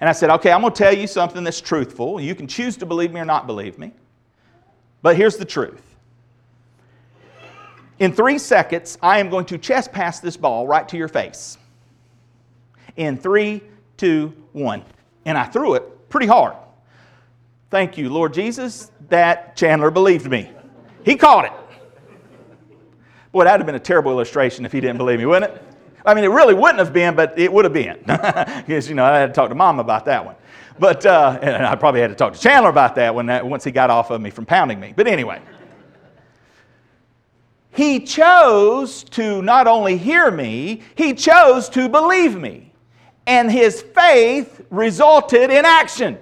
[0.00, 2.20] And I said, okay, I'm going to tell you something that's truthful.
[2.20, 3.92] You can choose to believe me or not believe me.
[5.02, 5.82] But here's the truth.
[7.98, 11.58] In three seconds, I am going to chest pass this ball right to your face.
[12.96, 13.60] In three,
[13.96, 14.84] two, one.
[15.24, 16.54] And I threw it pretty hard.
[17.70, 20.50] Thank you, Lord Jesus, that Chandler believed me.
[21.04, 21.52] He caught it.
[23.32, 25.62] Boy, that would have been a terrible illustration if he didn't believe me, wouldn't it?
[26.04, 27.98] I mean, it really wouldn't have been, but it would have been.
[28.06, 30.36] because, you know, I had to talk to mom about that one.
[30.78, 33.64] But, uh, and I probably had to talk to Chandler about that when that, once
[33.64, 34.94] he got off of me from pounding me.
[34.96, 35.40] But anyway,
[37.72, 42.72] he chose to not only hear me, he chose to believe me.
[43.26, 46.18] And his faith resulted in action.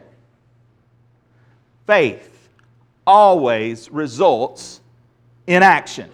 [1.87, 2.49] Faith
[3.07, 4.81] always results
[5.47, 6.11] in action.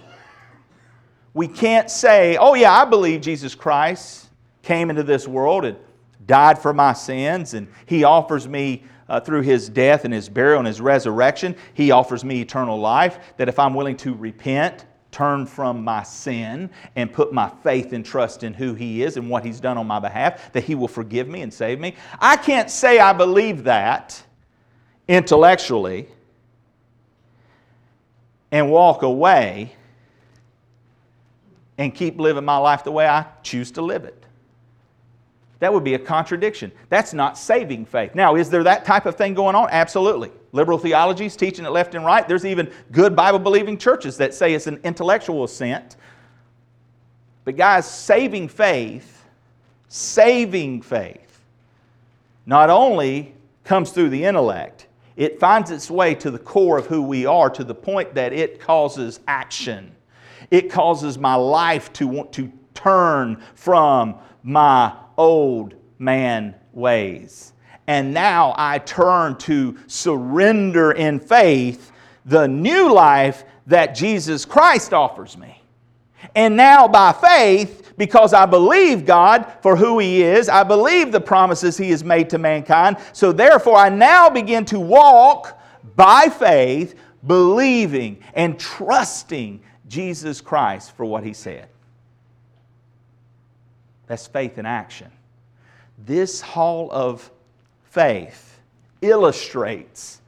[1.34, 4.28] We can't say, oh, yeah, I believe Jesus Christ
[4.62, 5.76] came into this world and
[6.26, 10.58] died for my sins, and He offers me, uh, through His death and His burial
[10.58, 13.18] and His resurrection, He offers me eternal life.
[13.38, 18.04] That if I'm willing to repent, turn from my sin, and put my faith and
[18.04, 20.88] trust in who He is and what He's done on my behalf, that He will
[20.88, 21.96] forgive me and save me.
[22.20, 24.22] I can't say I believe that
[25.08, 26.08] intellectually
[28.50, 29.74] and walk away
[31.78, 34.22] and keep living my life the way I choose to live it.
[35.62, 36.72] That would be a contradiction.
[36.88, 38.16] That's not saving faith.
[38.16, 39.68] Now, is there that type of thing going on?
[39.70, 40.32] Absolutely.
[40.50, 42.26] Liberal theology is teaching it left and right.
[42.26, 45.96] There's even good Bible believing churches that say it's an intellectual assent.
[47.44, 49.24] But, guys, saving faith,
[49.88, 51.40] saving faith,
[52.44, 53.32] not only
[53.62, 57.48] comes through the intellect, it finds its way to the core of who we are
[57.50, 59.94] to the point that it causes action.
[60.52, 67.54] It causes my life to want to turn from my old man ways.
[67.86, 71.90] And now I turn to surrender in faith
[72.26, 75.58] the new life that Jesus Christ offers me.
[76.34, 81.20] And now, by faith, because I believe God for who He is, I believe the
[81.20, 85.58] promises He has made to mankind, so therefore I now begin to walk
[85.96, 86.94] by faith,
[87.26, 89.62] believing and trusting
[89.92, 91.68] Jesus Christ for what he said.
[94.06, 95.10] That's faith in action.
[96.06, 97.30] This hall of
[97.90, 98.58] faith
[99.02, 100.22] illustrates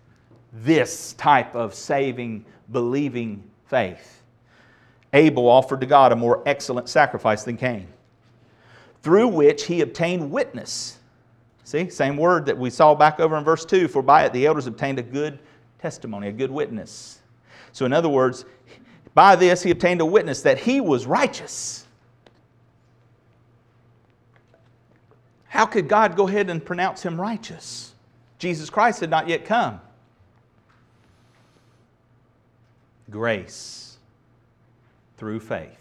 [0.53, 4.23] this type of saving, believing faith.
[5.15, 7.87] Abel offered to God a more excellent sacrifice than Cain,
[9.01, 10.99] through which he obtained witness.
[11.65, 14.45] See, same word that we saw back over in verse 2 for by it the
[14.45, 15.39] elders obtained a good
[15.79, 17.21] testimony, a good witness.
[17.73, 18.45] So, in other words,
[19.15, 21.87] by this he obtained a witness that he was righteous.
[25.49, 27.93] How could God go ahead and pronounce him righteous?
[28.39, 29.81] Jesus Christ had not yet come.
[33.09, 33.97] Grace
[35.17, 35.79] through faith.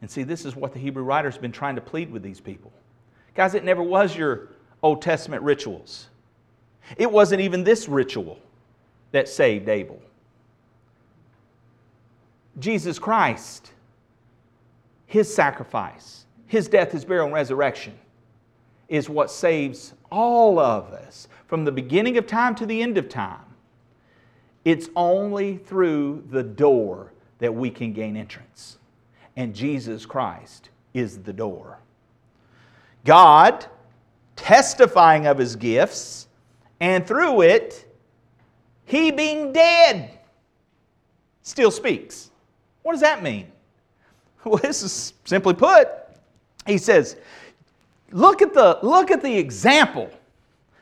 [0.00, 2.72] And see, this is what the Hebrew writer's been trying to plead with these people.
[3.34, 4.50] Guys, it never was your
[4.82, 6.06] Old Testament rituals.
[6.96, 8.38] It wasn't even this ritual
[9.10, 10.00] that saved Abel.
[12.58, 13.72] Jesus Christ,
[15.06, 17.94] his sacrifice, his death, his burial, and resurrection
[18.88, 23.08] is what saves all of us from the beginning of time to the end of
[23.08, 23.40] time.
[24.64, 28.78] It's only through the door that we can gain entrance.
[29.36, 31.78] And Jesus Christ is the door.
[33.04, 33.66] God,
[34.34, 36.26] testifying of his gifts,
[36.80, 37.86] and through it,
[38.84, 40.18] he being dead,
[41.42, 42.30] still speaks.
[42.86, 43.50] What does that mean?
[44.44, 45.88] Well, this is simply put,
[46.68, 47.16] he says,
[48.12, 50.08] look at the, look at the example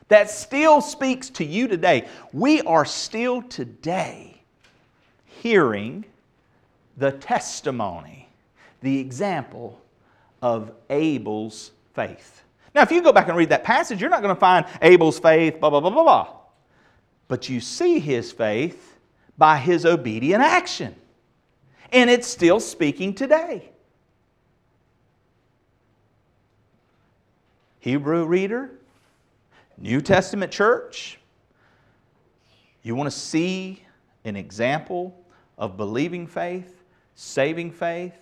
[0.09, 2.07] that still speaks to you today.
[2.31, 4.39] We are still today
[5.25, 6.05] hearing
[6.97, 8.29] the testimony,
[8.81, 9.81] the example
[10.43, 12.43] of Abel's faith.
[12.75, 15.17] Now, if you go back and read that passage, you're not going to find Abel's
[15.17, 16.27] faith, blah, blah, blah, blah, blah.
[17.27, 18.95] But you see his faith
[19.39, 20.95] by his obedient action.
[21.91, 23.69] And it's still speaking today.
[27.79, 28.71] Hebrew reader,
[29.77, 31.19] New Testament church,
[32.81, 33.83] you want to see
[34.23, 35.15] an example
[35.57, 36.83] of believing faith,
[37.15, 38.13] saving faith,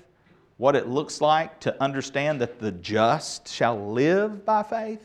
[0.57, 5.01] what it looks like to understand that the just shall live by faith?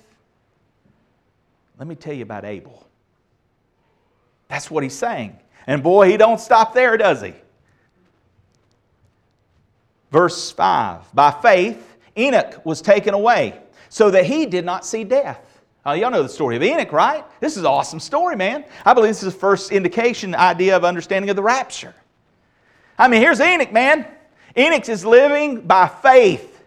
[1.79, 2.87] Let me tell you about Abel.
[4.49, 5.39] That's what he's saying.
[5.67, 7.35] And boy, he don't stop there, does he?
[10.11, 15.45] Verse 5 By faith, Enoch was taken away so that he did not see death.
[15.87, 17.25] Uh, y'all know the story of Enoch, right?
[17.41, 18.65] This is an awesome story, man.
[18.85, 21.95] I believe this is the first indication, idea of understanding of the rapture.
[22.99, 24.07] I mean, here's Enoch, man.
[24.57, 26.63] Enoch is living by faith.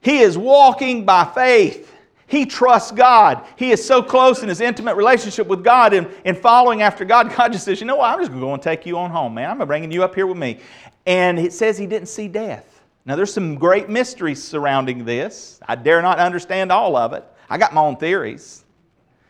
[0.00, 1.92] He is walking by faith.
[2.28, 3.46] He trusts God.
[3.56, 7.32] He is so close in his intimate relationship with God and, and following after God.
[7.36, 8.10] God just says, You know what?
[8.10, 9.60] I'm just going to go and take you on home, man.
[9.60, 10.60] I'm bringing you up here with me.
[11.06, 12.82] And it says he didn't see death.
[13.04, 15.60] Now, there's some great mysteries surrounding this.
[15.68, 17.24] I dare not understand all of it.
[17.48, 18.64] I got my own theories.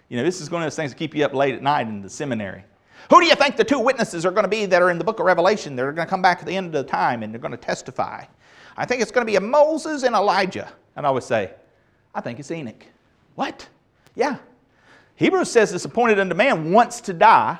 [0.08, 1.86] You know, this is one of those things that keep you up late at night
[1.86, 2.64] in the seminary.
[3.10, 5.04] Who do you think the two witnesses are going to be that are in the
[5.04, 5.76] book of Revelation?
[5.76, 7.58] They're going to come back at the end of the time and they're going to
[7.58, 8.24] testify.
[8.76, 10.72] I think it's going to be a Moses and Elijah.
[10.96, 11.52] And I would say,
[12.16, 12.82] I think it's Enoch.
[13.34, 13.68] What?
[14.14, 14.38] Yeah.
[15.16, 17.58] Hebrews says it's appointed unto man once to die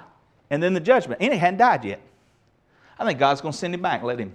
[0.48, 1.20] and then the judgment.
[1.20, 2.00] Enoch hadn't died yet.
[2.98, 4.34] I think God's going to send him back, let him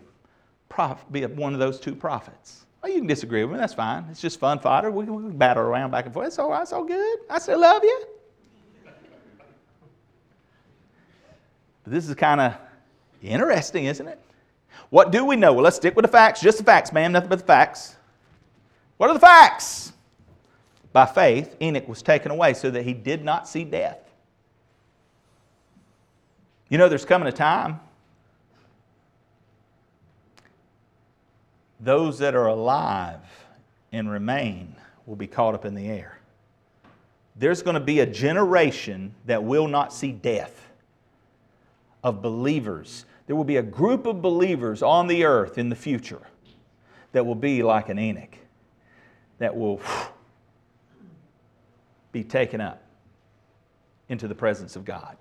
[1.11, 2.65] be one of those two prophets.
[2.81, 4.05] Well, you can disagree with me, that's fine.
[4.11, 4.91] It's just fun fodder.
[4.91, 6.27] We, can battle around back and forth.
[6.27, 7.19] It's all right, it's all good.
[7.29, 8.05] I still love you.
[11.83, 12.53] But this is kind of
[13.23, 14.19] interesting, isn't it?
[14.91, 15.53] What do we know?
[15.53, 16.41] Well, let's stick with the facts.
[16.41, 17.11] Just the facts, man.
[17.11, 17.95] Nothing but the facts.
[18.97, 19.93] What are the facts?
[20.93, 23.99] By faith, Enoch was taken away so that he did not see death.
[26.69, 27.79] You know, there's coming a time
[31.81, 33.19] those that are alive
[33.91, 34.75] and remain
[35.05, 36.17] will be caught up in the air.
[37.35, 40.69] There's going to be a generation that will not see death
[42.03, 43.05] of believers.
[43.25, 46.21] There will be a group of believers on the earth in the future
[47.13, 48.35] that will be like an Enoch,
[49.39, 49.81] that will
[52.11, 52.83] be taken up
[54.09, 55.17] into the presence of God.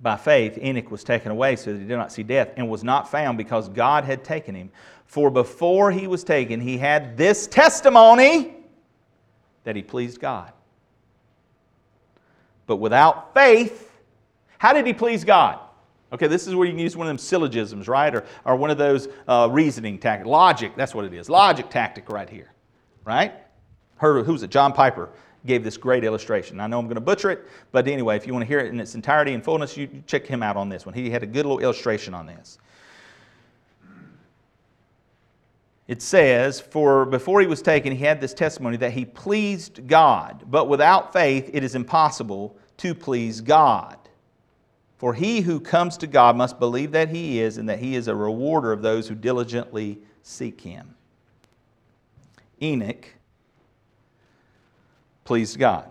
[0.00, 2.82] By faith, Enoch was taken away so that he did not see death, and was
[2.82, 4.70] not found because God had taken him.
[5.06, 8.56] For before he was taken, he had this testimony
[9.64, 10.52] that he pleased God.
[12.66, 13.92] But without faith,
[14.58, 15.60] how did he please God?
[16.12, 18.14] Okay, this is where you can use one of them syllogisms, right?
[18.14, 20.28] Or, or one of those uh, reasoning tactics.
[20.28, 21.30] Logic, that's what it is.
[21.30, 22.52] Logic tactic right here,
[23.04, 23.34] right?
[24.02, 24.50] Her, who's it?
[24.50, 25.10] John Piper
[25.46, 26.58] gave this great illustration.
[26.58, 28.66] I know I'm going to butcher it, but anyway, if you want to hear it
[28.66, 30.92] in its entirety and fullness, you check him out on this one.
[30.92, 32.58] He had a good little illustration on this.
[35.86, 40.46] It says, For before he was taken, he had this testimony that he pleased God,
[40.50, 43.98] but without faith it is impossible to please God.
[44.98, 48.08] For he who comes to God must believe that he is, and that he is
[48.08, 50.96] a rewarder of those who diligently seek him.
[52.60, 53.06] Enoch
[55.24, 55.88] pleased God.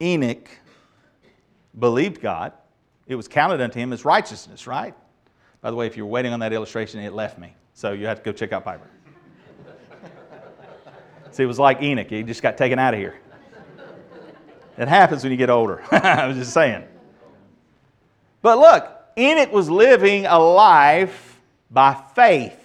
[0.00, 0.48] Enoch
[1.78, 2.52] believed God.
[3.06, 4.94] It was counted unto him as righteousness, right?
[5.60, 7.54] By the way, if you're waiting on that illustration, it left me.
[7.74, 8.88] So you have to go check out Piper.
[11.30, 12.08] See, it was like Enoch.
[12.08, 13.18] He just got taken out of here.
[14.76, 15.82] It happens when you get older.
[15.90, 16.84] I was just saying.
[18.42, 22.57] But look, Enoch was living a life by faith.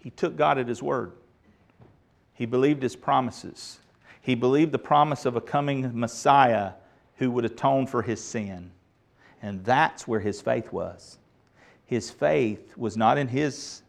[0.00, 1.12] He took God at His word.
[2.34, 3.78] He believed His promises.
[4.20, 6.72] He believed the promise of a coming Messiah
[7.16, 8.70] who would atone for his sin.
[9.42, 11.18] And that's where his faith was.
[11.86, 13.82] His faith was not in his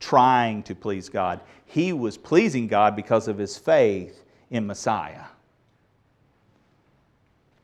[0.00, 5.24] trying to please God, he was pleasing God because of his faith in Messiah.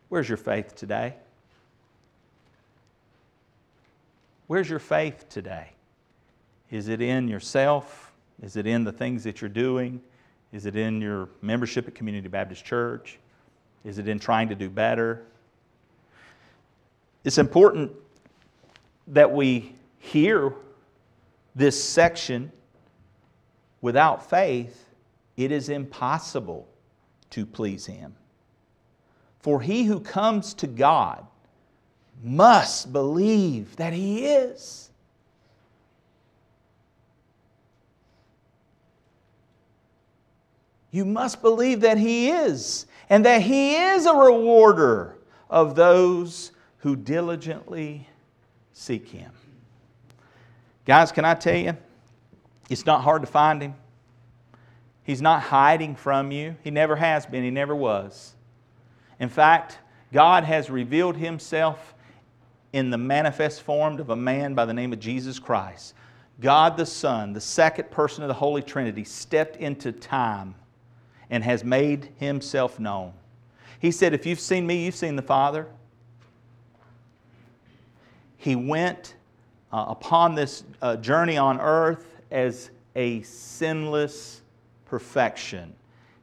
[0.09, 1.14] Where's your faith today?
[4.47, 5.71] Where's your faith today?
[6.71, 8.12] Is it in yourself?
[8.43, 10.01] Is it in the things that you're doing?
[10.53, 13.18] Is it in your membership at Community Baptist Church?
[13.85, 15.25] Is it in trying to do better?
[17.25, 17.93] It's important
[19.09, 20.55] that we hear
[21.55, 22.51] this section.
[23.81, 24.89] Without faith,
[25.37, 26.68] it is impossible
[27.31, 28.14] to please Him.
[29.41, 31.27] For he who comes to God
[32.23, 34.89] must believe that He is
[40.91, 45.16] You must believe that He is, and that He is a rewarder
[45.49, 48.09] of those who diligently
[48.72, 49.30] seek Him.
[50.84, 51.76] Guys, can I tell you,
[52.68, 53.74] it's not hard to find Him.
[55.05, 56.57] He's not hiding from you.
[56.62, 58.34] He never has been, He never was.
[59.18, 59.78] In fact,
[60.12, 61.95] God has revealed Himself
[62.72, 65.95] in the manifest form of a man by the name of Jesus Christ.
[66.41, 70.55] God the Son, the second person of the Holy Trinity, stepped into time
[71.31, 73.12] and has made himself known.
[73.78, 75.66] He said, If you've seen me, you've seen the Father.
[78.37, 79.14] He went
[79.72, 84.43] uh, upon this uh, journey on earth as a sinless
[84.87, 85.72] perfection.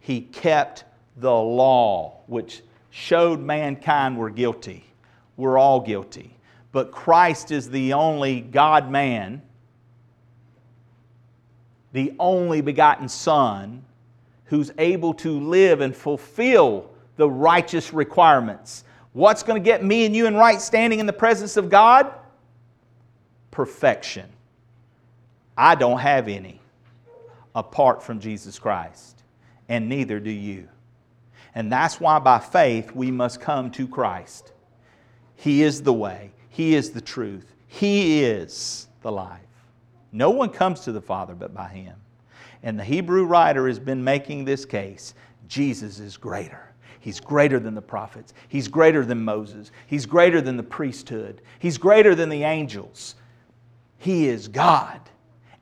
[0.01, 0.83] He kept
[1.17, 4.83] the law, which showed mankind were guilty.
[5.37, 6.35] We're all guilty.
[6.71, 9.41] But Christ is the only God man,
[11.93, 13.83] the only begotten Son
[14.47, 18.83] who's able to live and fulfill the righteous requirements.
[19.13, 22.11] What's going to get me and you in right standing in the presence of God?
[23.51, 24.29] Perfection.
[25.57, 26.61] I don't have any
[27.55, 29.23] apart from Jesus Christ,
[29.67, 30.69] and neither do you.
[31.55, 34.51] And that's why by faith we must come to Christ.
[35.35, 39.41] He is the way, He is the truth, He is the life.
[40.11, 41.95] No one comes to the Father but by Him.
[42.67, 45.13] And the Hebrew writer has been making this case
[45.47, 46.73] Jesus is greater.
[46.99, 48.33] He's greater than the prophets.
[48.49, 49.71] He's greater than Moses.
[49.85, 51.41] He's greater than the priesthood.
[51.59, 53.15] He's greater than the angels.
[53.99, 54.99] He is God.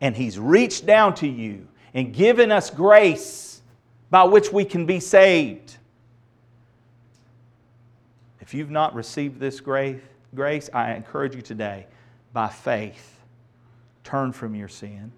[0.01, 3.62] And He's reached down to you and given us grace
[4.10, 5.78] by which we can be saved.
[8.41, 11.86] If you've not received this grace, I encourage you today,
[12.34, 13.20] by faith,
[14.03, 15.12] turn from your sin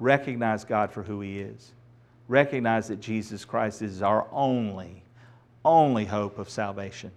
[0.00, 1.72] recognize God for who He is.
[2.28, 5.02] Recognize that Jesus Christ is our only,
[5.64, 7.10] only hope of salvation.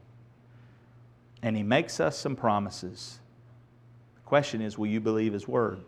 [1.41, 3.19] And He makes us some promises.
[4.15, 5.79] The question is will you believe His Word?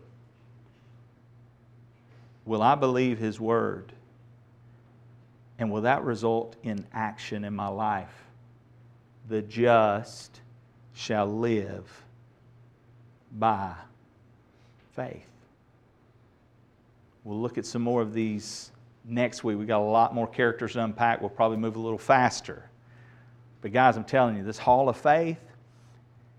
[2.44, 3.92] Will I believe His Word?
[5.58, 8.24] And will that result in action in my life?
[9.28, 10.40] The just
[10.92, 12.02] shall live
[13.32, 13.72] by
[14.94, 15.33] faith.
[17.24, 18.70] We'll look at some more of these
[19.04, 19.58] next week.
[19.58, 21.20] We've got a lot more characters to unpack.
[21.20, 22.68] We'll probably move a little faster.
[23.62, 25.40] But, guys, I'm telling you, this hall of faith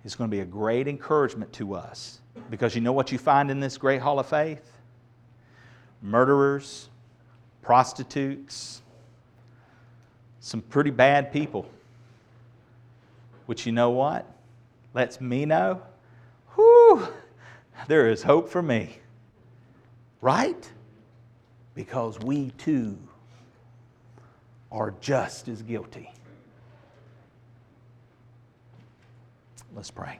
[0.04, 2.22] is going to be a great encouragement to us.
[2.52, 4.72] Because you know what you find in this great hall of faith?
[6.04, 6.90] Murderers,
[7.64, 8.84] prostitutes,
[10.40, 11.68] some pretty bad people.
[13.48, 14.32] Which you know what?
[14.94, 15.82] Lets me know,
[16.54, 17.08] whew,
[17.88, 18.98] there is hope for me.
[20.22, 20.70] Right?
[21.76, 22.97] Because we too
[24.71, 26.11] are just as guilty.
[29.76, 30.19] Let's pray.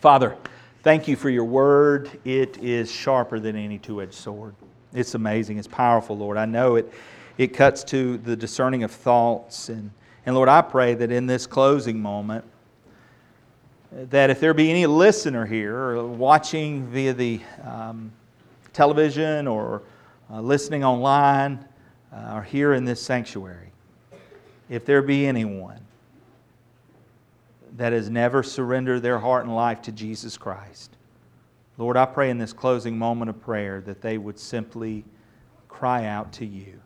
[0.00, 0.36] Father,
[0.82, 2.10] thank you for your word.
[2.24, 4.54] It is sharper than any two edged sword.
[4.92, 5.58] It's amazing.
[5.58, 6.36] It's powerful, Lord.
[6.36, 6.92] I know it,
[7.38, 9.68] it cuts to the discerning of thoughts.
[9.68, 9.90] And,
[10.24, 12.44] and Lord, I pray that in this closing moment,
[13.92, 18.12] that if there be any listener here or watching via the um,
[18.72, 19.82] television or
[20.30, 21.64] uh, listening online
[22.12, 23.72] uh, or here in this sanctuary,
[24.68, 25.80] if there be anyone
[27.76, 30.96] that has never surrendered their heart and life to Jesus Christ,
[31.78, 35.04] Lord, I pray in this closing moment of prayer that they would simply
[35.68, 36.80] cry out to you.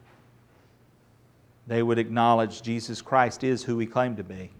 [1.67, 4.51] They would acknowledge Jesus Christ is who he claimed to be.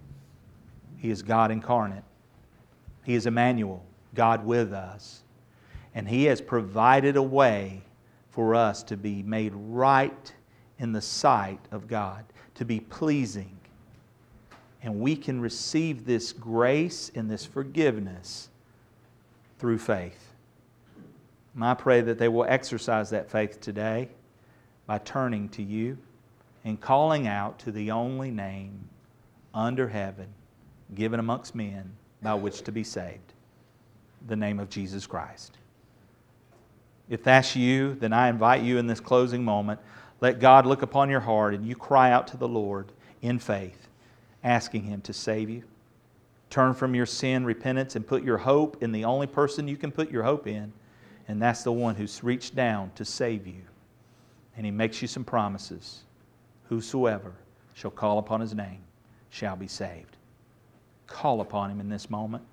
[0.99, 2.05] He is God incarnate.
[3.05, 3.83] He is Emmanuel,
[4.15, 5.23] God with us.
[5.95, 7.83] And He has provided a way
[8.31, 10.33] for us to be made right
[10.79, 12.25] in the sight of God,
[12.55, 13.57] to be pleasing.
[14.83, 18.49] And we can receive this grace and this forgiveness
[19.59, 20.33] through faith.
[21.55, 24.09] And I pray that they will exercise that faith today
[24.87, 25.99] by turning to you
[26.65, 28.89] and calling out to the only name
[29.53, 30.29] under heaven
[30.95, 31.91] given amongst men
[32.23, 33.35] by which to be saved
[34.27, 35.57] the name of Jesus Christ.
[37.11, 39.81] If that's you, then I invite you in this closing moment,
[40.23, 43.89] let God look upon your heart and you cry out to the Lord in faith,
[44.43, 45.65] asking Him to save you.
[46.49, 49.93] Turn from your sin, repentance, and put your hope in the only person you can
[49.93, 50.73] put your hope in,
[51.29, 53.63] and that's the one who's reached down to save you.
[54.57, 56.05] And He makes you some promises.
[56.69, 57.35] Whosoever
[57.75, 58.81] shall call upon His name
[59.29, 60.17] shall be saved
[61.11, 62.45] call upon Him in this moment.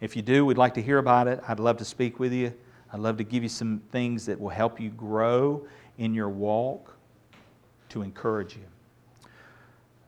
[0.00, 1.40] If you do, we'd like to hear about it.
[1.48, 2.54] I'd love to speak with you.
[2.92, 5.66] I'd love to give you some things that will help you grow
[5.98, 6.96] in your walk
[7.90, 8.64] to encourage you.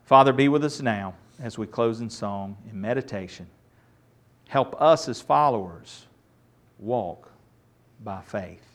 [0.05, 3.47] Father, be with us now as we close in song in meditation.
[4.47, 6.07] Help us as followers
[6.79, 7.31] walk
[8.03, 8.65] by faith.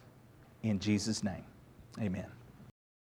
[0.63, 1.45] In Jesus' name,
[2.01, 2.36] amen.